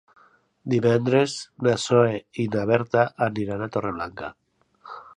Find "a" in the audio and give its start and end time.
3.67-3.73